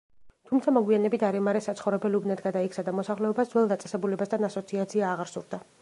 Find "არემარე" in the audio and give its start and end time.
1.27-1.61